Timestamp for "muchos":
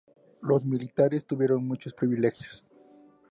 1.67-1.93